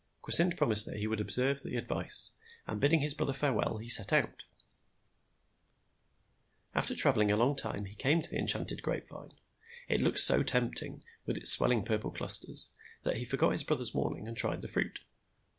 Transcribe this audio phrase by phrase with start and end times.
[0.23, 2.31] Kwasynd promised that he would observe the advice,
[2.65, 4.45] and bidding his brother farewell, he set out.
[6.73, 9.33] After traveling a long time he came to the enchanted grape vine.
[9.87, 12.71] It looked so tempting, with its swelling purple clusters,
[13.03, 15.03] that he forgot his brother's warning and tried the fruit.